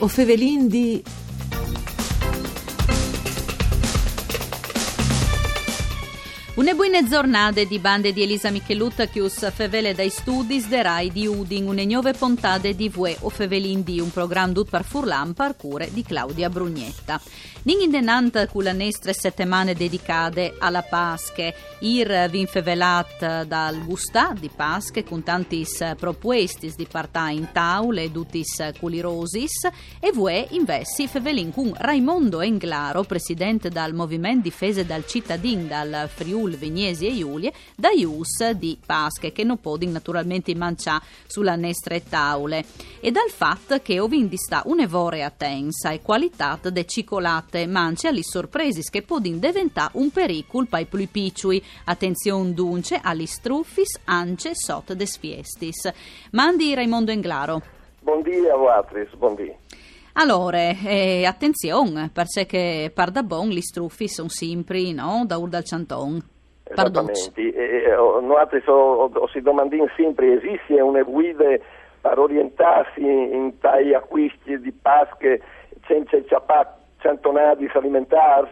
[0.00, 1.02] O fevelin di...
[6.58, 11.12] Une buone giornate di bande di Elisa Michelutta che us fevele dai studi de Rai
[11.12, 15.34] di Udin, une nuove puntate di Vue o Fevelin di un programma dut par Furlan
[15.34, 17.20] parcure di Claudia Brugnetta.
[17.62, 24.48] Nin indenant con la nestre settimane dedicate alla Pasche, ir vin fevelat dal Gustà di
[24.48, 29.68] Pasche con tantis propuestis di partà in taule dutis culirosis.
[30.00, 36.47] E Vue investi fevelin con Raimondo Englaro, presidente dal Movimento Difese dal Cittadin dal Friuli
[36.48, 42.02] Friul, Vignesi e Giulie, da Ius di Pasche, che non podin naturalmente manciare sulla nestre
[42.08, 42.64] taule,
[43.00, 48.82] e dal fatto che ovindi sta un'evore tensa e qualità de cicolate mance agli sorpresi
[48.90, 51.62] che podin diventare un pericolo per i più piccoli.
[51.84, 55.90] Attenzione dunque agli struffis, ance, sot des fiestis.
[56.32, 57.62] Mandi Raimondo Englaro.
[58.00, 59.56] Buondì a voi, buondì.
[60.12, 65.24] Allora, eh, attenzione, perché par da bon gli struffi sono sempre, no?
[65.26, 66.20] Da ur dal canton.
[66.70, 67.40] Esattamente.
[67.40, 71.56] E, noi so, si domandano sempre, esiste una guida
[72.00, 75.40] per orientarsi in tai acquisti di pasche
[75.86, 78.50] senza ciapà cantonadi alimentari?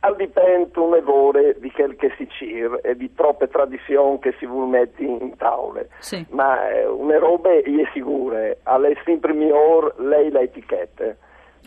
[0.00, 4.46] Al dipende un evore di quel che si cir e di troppe tradizioni che si
[4.46, 5.88] vuole mettere in tavole.
[5.98, 6.24] Sì.
[6.30, 11.16] Ma eh, una roba è sicura, alle sempre miglior lei le etichette.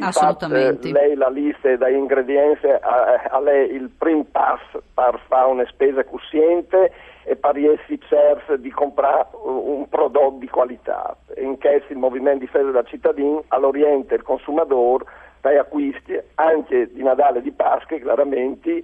[0.08, 0.90] Assolutamente.
[0.90, 6.04] Fatto, lei la lista dei ingredienti a, lei il primo passo per fare una spesa
[6.04, 6.92] cosciente
[7.24, 11.16] e per riessi certo di comprare un prodotto di qualità.
[11.38, 15.06] In questo il movimento di fede da cittadini all'oriente il consumatore
[15.42, 18.84] dai acquisti anche di Natale e di Pasqua chiaramente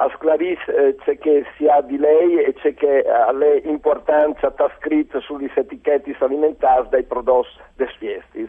[0.00, 4.50] a sclarisse eh, c'è che si ha di lei e c'è che ha le importanza
[4.52, 8.48] sta scritta sugli etichetti alimentari dei prodotti des fiestis.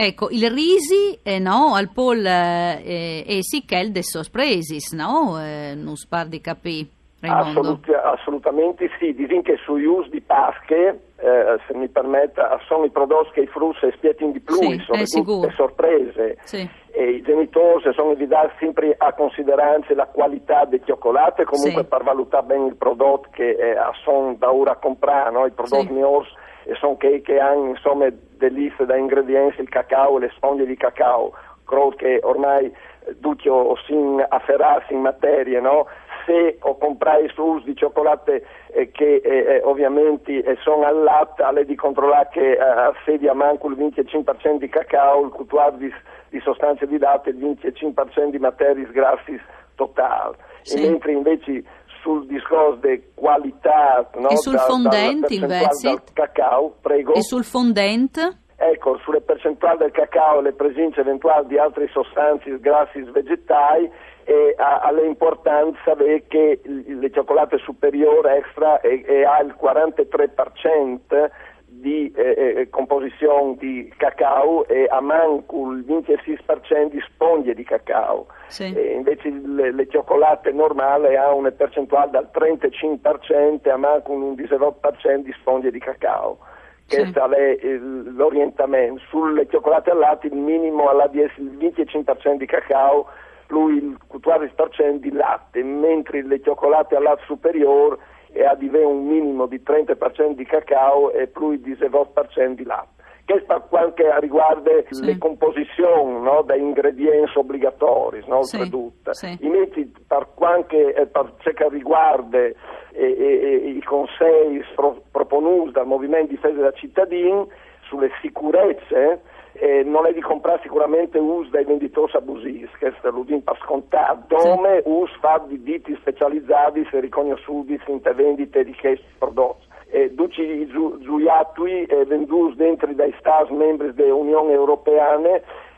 [0.00, 5.42] Ecco, il risi, eh, no, al pol eh, e si chel de sorpresis, no?
[5.42, 6.88] Eh, non spar di capì.
[7.20, 12.90] Assolut- assolutamente sì, dicono che sui us di Pasche, eh, se mi permette, sono i
[12.90, 16.38] prodotti che i frutti spietano di più, sì, sono tutte sorprese.
[16.44, 16.68] Sì.
[16.98, 21.88] E i genitori sono dare sempre a consideranza la qualità dei cioccolate, comunque sì.
[21.88, 25.46] per valutare bene il prodotto che eh, sono da ora a comprare, no?
[25.46, 25.92] i prodotti sì.
[25.92, 26.26] migliori
[26.64, 30.66] e sono che, che hanno insomma delle liste da ingredienti, il cacao e le sponde
[30.66, 31.32] di cacao,
[31.64, 32.74] credo che ormai
[33.20, 33.48] tutti
[33.86, 35.86] sin afferrarsi in materie, no?
[36.28, 41.42] se o comprai sus di cioccolate eh, che eh, eh ovviamente eh, sono al latte,
[41.42, 45.90] alle di controllare che eh, assedia manco il 25% di cacao, il cutuar di,
[46.28, 49.40] di, sostanze di latte, il 25% di materie grassi
[49.74, 50.36] totale.
[50.62, 50.86] Sì.
[50.86, 51.62] mentre invece
[52.02, 57.14] sul discorso di qualità no, e sul da, fondente invece del cacao, prego.
[57.14, 58.47] E sul fondente?
[58.72, 63.90] Ecco, sulle percentuali del cacao e le presenze eventuali di altre sostanze grassi vegetali
[64.24, 65.96] e ha, ha l'importanza
[66.28, 71.30] che le cioccolate superiore extra e, e ha il 43%
[71.70, 78.26] di eh, eh, composizione di cacao e a manco il 26% di spoglie di cacao.
[78.48, 78.66] Sì.
[78.66, 85.16] Invece le, le, cioccolate normali hanno una percentuale dal 35% e a manco un 18%
[85.18, 86.38] di spoglie di cacao.
[86.88, 87.34] Questo sì.
[87.34, 89.02] è l'orientamento.
[89.08, 93.06] Sulle cioccolate al latte il minimo alla il 25% di cacao
[93.46, 97.98] più il 14% di latte, mentre le cioccolate al latte superiore
[98.32, 102.97] e a un minimo di 30% di cacao e più il 19% di latte.
[103.28, 105.04] Questo anche riguarda sì.
[105.04, 108.56] le composizioni no, dei ingredienti obbligatori, no, sì.
[108.56, 109.12] oltretutto.
[109.12, 109.36] Sì.
[109.40, 112.54] Invece per, anche, eh, per ciò che riguarda eh,
[112.94, 117.46] eh, i consigli pro, proponuti dal Movimento Difesa della Cittadini
[117.82, 119.20] sulle sicurezze,
[119.52, 124.36] eh, non è di comprare sicuramente us dai venditori abusivi, questo lo dico per scontato,
[124.36, 124.88] dove sì.
[124.88, 129.66] us fa di ditti specializzati se riconosciuti in vendite di questi prodotti.
[129.90, 135.18] Eh, duci giuiatui eh, venduti dentro dai Stati membri dell'Unione Europea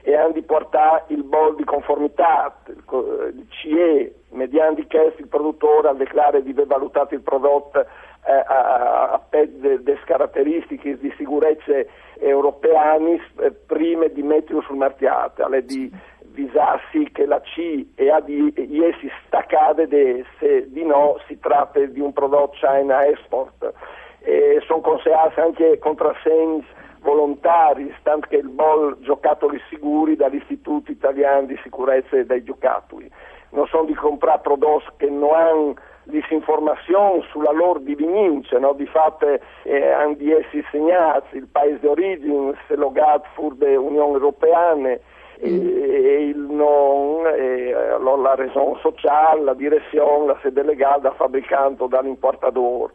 [0.03, 5.95] e hanno di portare il bol di conformità, il CE, mediante questo il produttore ha
[5.95, 11.73] dichiarato di aver valutato il prodotto eh, a, a, delle caratteristiche di sicurezza
[12.19, 15.91] europee eh, prima di metterlo sul mercato, alle di
[16.33, 18.53] visarsi che la C e A di
[18.85, 19.87] essi staccate
[20.39, 23.73] se di no si tratta di un prodotto China export.
[24.71, 26.65] E sono consigliati anche contrassegni
[27.01, 33.11] volontari, tanto che il bol giocattoli sicuri dall'Istituto Italiano di Sicurezza dei Giocattoli.
[33.51, 35.75] non sono di comprare prodotti che non hanno
[36.05, 38.75] disinformazione sulla loro divinince, no?
[38.75, 39.27] di fatto
[39.65, 45.01] eh, hanno di essi segnati il paese di origine, se logato fur dell'Unione Europea e,
[45.41, 51.89] e il non, e, la ragione sociale, la direzione, la sede legale da fabbricante o
[51.89, 52.93] dall'importatore.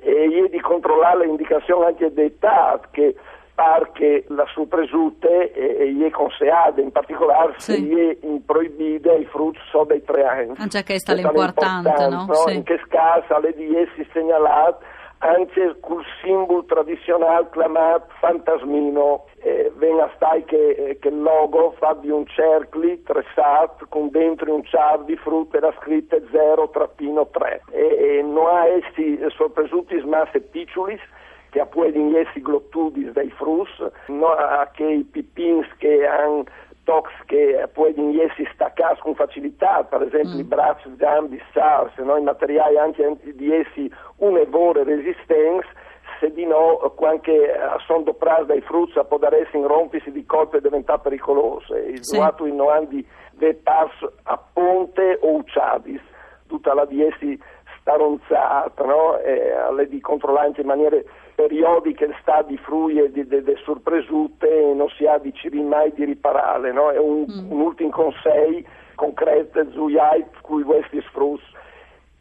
[0.00, 3.14] E di controllare le indicazioni anche dei TAT che
[3.56, 7.72] perché la sua presute e gli è consigliata, in particolare sì.
[7.72, 10.52] se gli è proibita i frutti so dei tre anni.
[10.58, 12.26] Anche questa è l'importante, no?
[12.26, 12.34] no?
[12.34, 12.54] Sì.
[12.54, 14.84] In che scasa le di essi segnalate
[15.18, 21.94] anche col simbolo tradizionale chiamato fantasmino eh, viene a stai che, che, il logo fa
[21.94, 28.22] di un cerchio tressato con dentro un ciar di frutta era scritto 0-3 e, e
[28.22, 31.00] non ha essi sorpresuti smasse picciulis
[31.50, 33.70] che pueden essi glottudis dei frus,
[34.08, 36.44] no a che i pipins che hanno
[36.86, 40.38] tox che pueden essi staccare con facilità, per esempio mm.
[40.38, 42.16] i bracci, le gambe, SARS, no?
[42.16, 45.68] i materiali anche di essi un'evore resistenza,
[46.20, 50.60] se di no, qualche assondo pras dai frutti può dare essi rompersi di colpo e
[50.60, 51.74] diventare pericoloso.
[51.76, 52.16] Il sì.
[52.16, 53.92] duato in noandi de pars
[54.24, 56.00] a ponte o ucciadis,
[56.46, 57.38] tutta la di essi
[57.80, 59.18] staronzata, no?
[59.18, 60.96] e alle di controllare in maniera
[61.34, 65.32] periodiche sta di fruie di, di, di sorpresute e non si ha di
[65.62, 66.90] mai di riparare, no?
[66.90, 67.50] È un, mm.
[67.50, 69.96] un ultimo consiglio concreto sui
[70.40, 71.44] cui questi sfrutti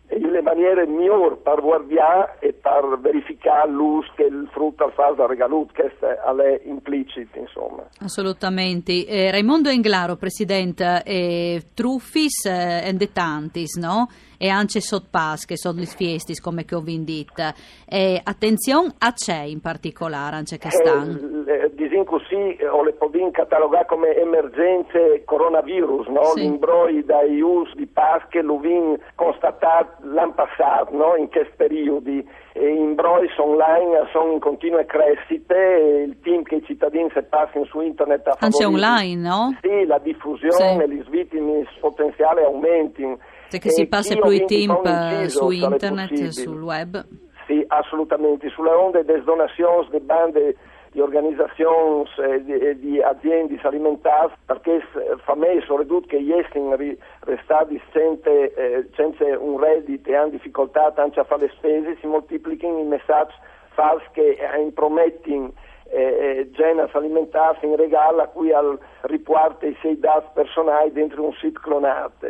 [0.07, 5.73] le maniere migliori per guardare e per verificare l'uso che il frutto fa da regalut,
[5.73, 7.83] questo è implicito, insomma.
[7.99, 9.05] Assolutamente.
[9.05, 14.07] Eh, Raimondo Englaro, Presidente, eh, Truffis eh, e Tantis, no?
[14.37, 17.43] E anche Sotpas, che sono le fiestis, come che ho detto.
[17.87, 21.45] Eh, attenzione a c'è in particolare, anche che stanno.
[21.47, 26.23] Eh, disin così, o le podin catalogare come emergenze coronavirus, no?
[26.33, 26.41] Sì.
[26.41, 31.15] L'imbroi dai us di Pasche, l'uvin constatato l'anno passato, no?
[31.15, 37.09] In che periodi e imbrois online sono in continue crescite, il team che i cittadini
[37.13, 39.57] si passano su internet a Anche online, no?
[39.61, 40.93] Sì, la diffusione, sì.
[40.93, 43.17] gli svittimi potenziali aumentino.
[43.55, 47.05] Se che si passa più i team su internet, sul web?
[47.47, 48.49] Sì, assolutamente.
[48.49, 50.55] Sulle onde des donazioni, de bande
[50.91, 54.81] di organizzazioni e di, di, aziende alimentari perché
[55.23, 61.19] fa me soprattutto che esteri restati senza, eh, senza un reddito e hanno difficoltà anche
[61.19, 63.33] a fare le spese si moltiplicano i messaggi
[63.73, 65.51] falsi che impromettono
[65.89, 71.23] eh, eh genas alimentari in regalo a cui al riguardo i sei dati personali dentro
[71.23, 72.25] un sito clonato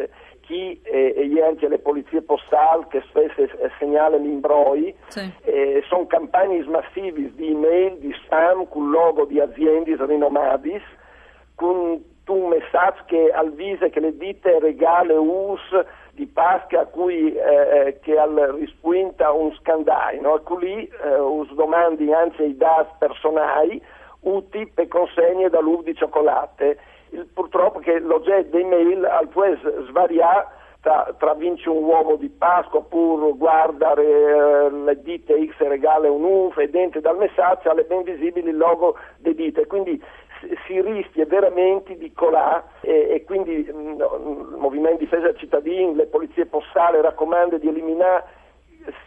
[0.46, 5.32] chi e anche le polizie postali che spesso eh, segnalano l'imbroi sì.
[5.44, 10.82] eh, sono campagne massive di email, di spam con logo di aziende rinomate
[11.56, 15.62] con un messaggio che avvisa che le ditte regale us
[16.12, 20.38] di Pasqua a cui eh, eh che al rispunta un scandale, no?
[20.38, 23.82] E lì eh, us domandi anche i dati personali
[24.22, 26.80] uti per consegne da l'uv di cioccolate
[27.34, 29.46] purtroppo che l'oggetto dei mail al può
[29.88, 30.48] svariare
[30.82, 36.24] tra, tra vince un uovo di Pasqua oppure guarda eh, le dite X regale un
[36.24, 39.66] UF e dentro dal messaggio alle ben visibili il logo delle dite.
[39.66, 40.00] Quindi
[40.68, 47.02] si rischia veramente di colare e, e, quindi il Movimento Difesa Cittadini, le polizie postali
[47.02, 48.24] raccomandano di eliminare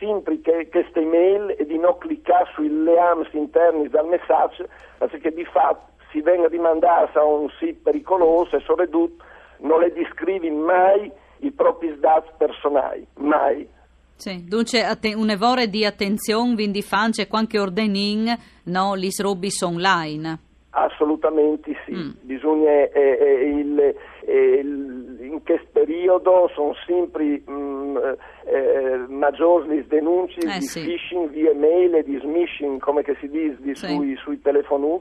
[0.00, 4.66] sempre che, queste email e di non cliccare sui leams interni dal messaggio
[4.98, 9.24] perché di fatto si venga rimandata a un sito pericoloso e soprattutto
[9.58, 13.68] non le descrivi mai i propri dati personali, mai.
[14.16, 20.38] Sì, dunque un evore di attenzione, quindi fance qualche ordening, no, gli robis online.
[20.70, 22.10] Assolutamente sì, mm.
[22.22, 27.96] bisogna, eh, eh, il, eh, in questo periodo sono sempre mm,
[28.44, 30.82] eh, maggiori le denunce eh, di sì.
[30.82, 33.86] phishing via mail e di smishing, come si dice, di sì.
[33.86, 35.00] sui, sui telefoni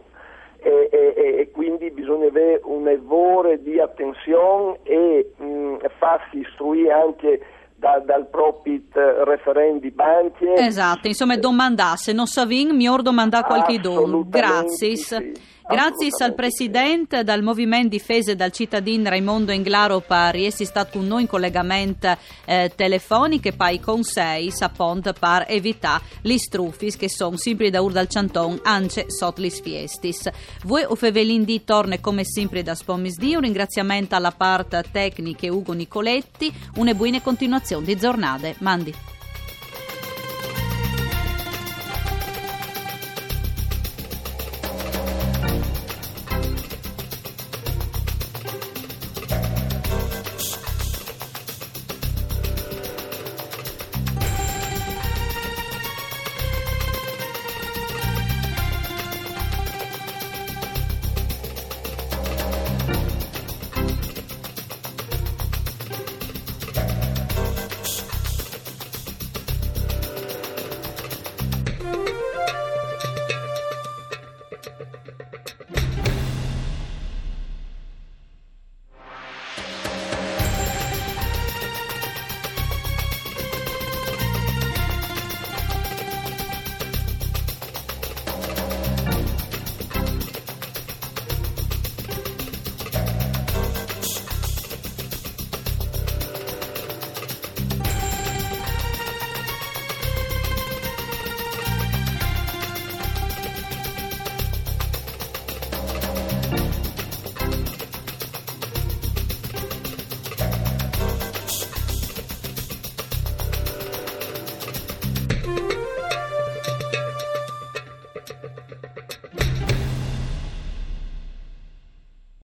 [0.60, 7.42] e, e, e, quindi bisogna avere un evore di attenzione e mh, farsi istruire anche
[7.76, 10.54] da, dal propit referendi banche.
[10.56, 14.28] Esatto, insomma domandasse, non savin, mi or domandà qualche don.
[14.28, 14.96] Grazie.
[14.96, 15.34] Sì.
[15.70, 21.24] Grazie al Presidente del Movimento Difese dal cittadino Raimondo Englaro per essere stato con noi
[21.24, 27.36] in collegamento eh, telefonico e poi con sei sapont per evitare gli struffis che sono
[27.36, 30.30] sempre da Urdal Canton anche sotto le fiestis.
[30.64, 36.50] Voi o Fevelindi torna come sempre da Spomisdi, un ringraziamento alla parte tecnica Ugo Nicoletti,
[36.76, 38.56] una buona continuazione di giornate.
[38.60, 39.17] Mandi.